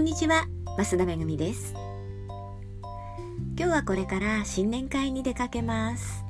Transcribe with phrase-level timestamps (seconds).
[0.00, 0.46] んにちは、
[0.78, 1.74] 増田めぐみです。
[3.54, 6.24] 今日はこれから新年会に出かけます。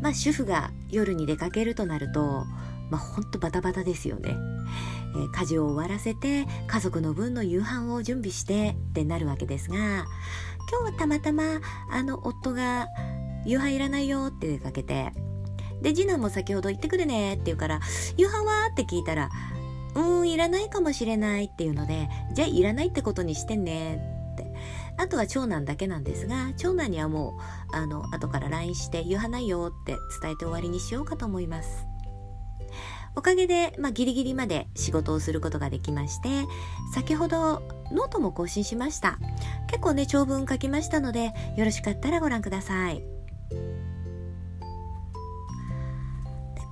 [0.00, 2.44] まあ主婦が夜に出かけるとなると
[2.88, 4.36] まあほんとバタバタですよね、
[5.16, 10.06] えー、家事を終わらせて家族の分の夕飯を準備してってなるわけですが今
[10.88, 11.42] 日はたまたま
[11.90, 12.86] あの夫が
[13.44, 15.12] 夕飯いらないよって出かけて
[15.82, 17.80] で次男も先ほど行ってくるねって言うから
[18.16, 18.68] 夕飯は？
[18.72, 19.30] って聞いたら
[19.94, 23.96] うんいらないかもしれないっていうのでじゃあいらないってことにしてね。
[24.32, 24.52] って。
[24.96, 27.38] あとは長男だけなんですが長男にはも
[27.72, 31.86] うあの後から LINE して夕飯ないよって伝えて終わりにしようかと思います。
[33.16, 36.28] おかげで、まあ、ギリギリまで仕事をすることができまして
[36.92, 39.18] 先ほどノートも更新しました。
[39.68, 43.04] 結構ね長文書きましたのでよろしかったらご覧ください。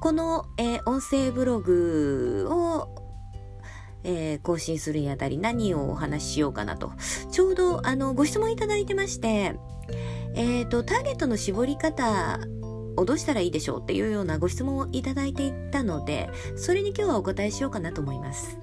[0.00, 3.02] この、えー、音声ブログを
[4.05, 6.92] えー、更新するにあたり何をお話ししようかなと。
[7.31, 9.55] ちょうどあのご質問いただいてまして、
[10.34, 12.41] えっ、ー、と、ターゲットの絞り方
[12.97, 18.59] をどうしたらいいでしょうっていうようなご質問をいただいていたので、それに今日はお答えしようかなと思います。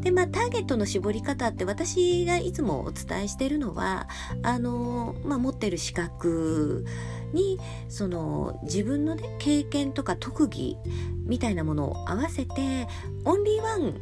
[0.00, 4.08] で、まあ、ターゲットの絞り方って私がいつもお伝えしているのは、
[4.42, 6.84] あの、まあ、持ってる資格
[7.32, 7.58] に、
[7.88, 10.76] その、自分のね、経験とか特技
[11.24, 12.86] みたいなものを合わせて、
[13.24, 13.94] オンリーワン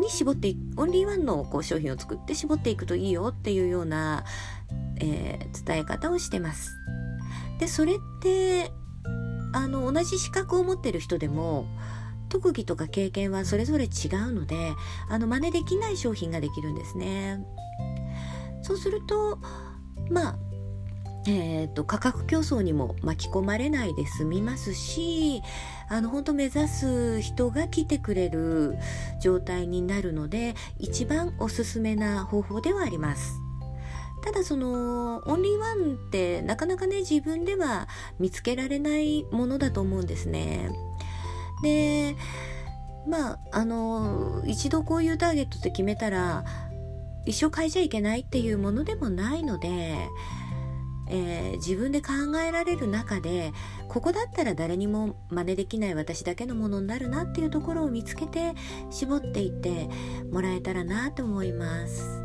[0.00, 4.24] に絞ってオンリーワンのこう商品を作って絞っていくといいよっていうような、
[5.00, 6.76] えー、伝え方をしてます。
[7.58, 8.70] で、それって、
[9.52, 11.66] あの、同じ資格を持ってる人でも、
[12.28, 14.72] 特技とか経験はそれぞれ違うので
[15.08, 17.44] あの真似できない商品ができるんですね。
[18.62, 19.38] そうすると
[20.10, 20.38] まあ
[21.26, 25.42] えーと、価格競争にも巻き込まれないで済みますし
[25.90, 28.76] あの本当目指す人が来てくれる
[29.20, 33.40] 状態になるので一番おすすめな方法ではあります。
[34.22, 37.88] ただそのオンリーワンってなかなかね自分では
[38.18, 40.70] 見つけられないものだと思うんですね。
[41.62, 42.16] で
[43.06, 46.44] まああの一度こういうターゲットって決めたら
[47.24, 50.08] 一生変えちゃいけないっていうものでもないので、
[51.10, 52.12] えー、自分で考
[52.46, 53.52] えられる中で
[53.88, 58.54] ここだったら誰にも真似できない私だけのものになるなっていうところを見つけて
[58.90, 59.88] 絞っていって
[60.30, 62.22] もらえたらなと思います。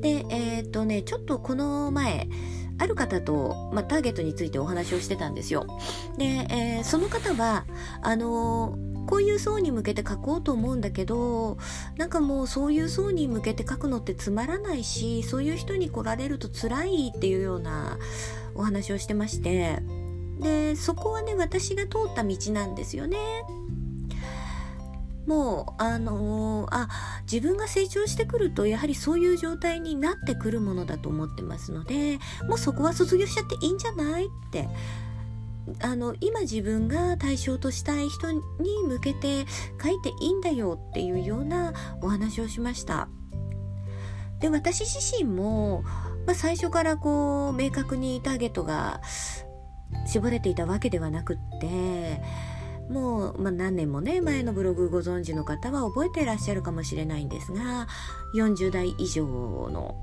[0.00, 2.28] でえー、っとねちょっとこの前
[2.78, 5.66] ある方と、まあ、ターゲットについてお話をしてたんですよ。
[6.18, 7.64] で、えー、その方は、
[8.02, 11.58] あのーこういう層に向けて書こうと思うんだけど、
[11.96, 17.98] なんかもうそういう層に向けて書くのってつまらないし、そういう人に来られると辛いっていうような
[18.54, 19.80] お話をしてまして、
[20.40, 23.16] で、そこはね、私が通った道なんですよね。
[25.26, 26.88] もうあのー、あ
[27.30, 34.68] 自分が成長してくるとやはりそういう状態になってくるものだと思ってますのでもうそこは卒業しちゃっていいんじゃないって。
[35.80, 38.40] あの今自分が対象としたい人に
[38.86, 39.46] 向けて
[39.82, 43.08] 書いていいんだよっていうようなお話をしました。
[44.38, 45.82] で私自身も、
[46.24, 49.00] まあ、最初からこう明確にターゲットが
[50.06, 52.22] 絞れていたわけではなくって
[52.88, 57.88] もう、まあ、何年もね前のブログご存知の方は覚えていらっしゃるかもしれないんですが
[58.34, 59.96] 40代以上の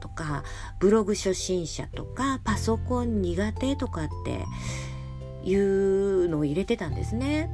[0.00, 0.44] とか
[0.78, 4.44] ブログ初心者とかパソコン苦手とかって
[5.44, 7.50] いうのを入れてたんですね。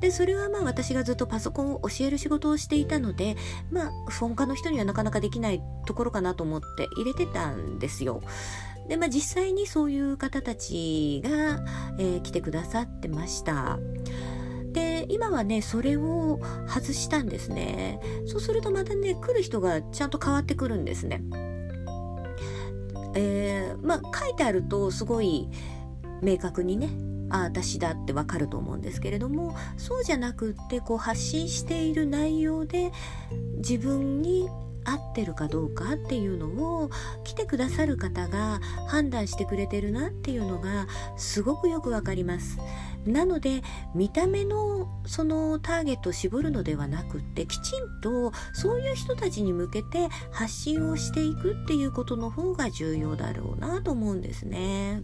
[0.00, 3.36] でそれはまあ私がずっとパソコンを教える仕事をしていたので
[3.70, 8.20] まあ他の人にはなかなかできないところかなと思って入れてたんですよ。
[8.88, 11.64] で、まあ、実際にそういう方たちが、
[11.98, 13.78] えー、来てくださってました。
[14.72, 21.22] で今はねそれを外したんですねそうするとまたね来る人がちゃんと変わってくるんですね
[23.14, 25.48] えー、まあ書いてあるとすごい
[26.20, 26.88] 明確にね
[27.30, 32.92] あ私だってわかると思うんですけれどもそうじゃなくってこう発信している内容で
[33.58, 34.48] 自分に
[34.84, 36.46] 合ってるかどうかっていうの
[36.82, 36.90] を
[37.24, 40.86] 来てくださる方が判断してくれてるなっていうのが
[41.16, 42.58] すごくよくわかります
[43.06, 43.62] なので
[43.94, 55.02] 見た目のそのターゲットを絞るのではなくってきちんとそういう人たちに向けて発信をしていくっていうことの方が重要だろうなと思うんですね。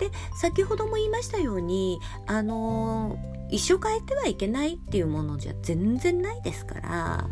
[0.00, 0.10] で
[0.40, 3.16] 先ほども言いましたようにあの
[3.50, 7.28] 一生変えてはいけないっていうものじゃ全然ないですから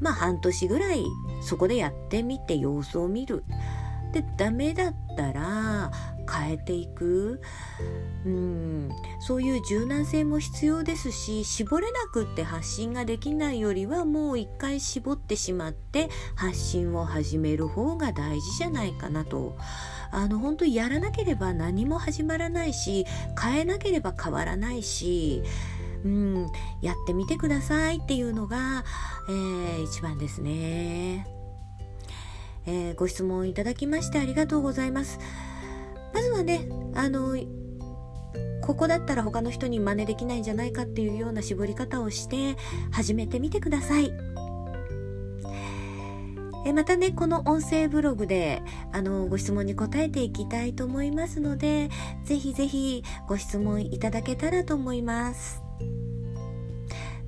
[0.00, 1.04] まあ半年ぐらい
[1.42, 3.44] そこでやってみて様子を見る。
[4.12, 5.90] でダメだったら
[6.32, 7.40] 変えていく。
[8.24, 8.90] うん。
[9.20, 19.56] そういう柔軟性も必要ですし絞れなくって発信ができないよりはもう一回絞ってしまって発信を始める方が大事じゃないかなと。
[20.10, 23.06] あの本当にやらなければ何も始まらないし
[23.40, 25.42] 変えなければ変わらないし
[26.04, 26.46] うん、
[26.82, 28.84] やってみてくださいっていうのが、
[29.28, 31.26] えー、一番ですね。
[32.66, 35.18] えー、ご質問いただきましてありがとうございます。
[36.12, 37.36] まずはね、あの、
[38.62, 42.56] ここだったら他の人に真似できないんじゃないかっていうような絞り方をして
[42.90, 44.12] 始めてみてください。
[46.66, 48.60] えまたね、この音声ブログで
[48.92, 51.90] あのご質問に答えていきたいと思いますので、
[52.24, 55.65] ぜひぜひご質問いただけたらと思います。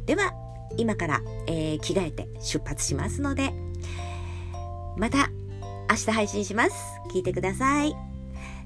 [0.06, 0.32] では
[0.76, 3.52] 今から、えー、着替えて出発しますので
[4.96, 5.30] また
[5.90, 6.72] 明日配信します。
[7.10, 7.96] 聞いてください。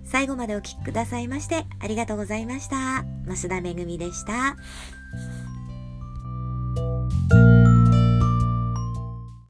[0.05, 3.05] 最後までお聴きくださいましてありがとうございました。
[3.27, 4.57] 増田めぐみでした。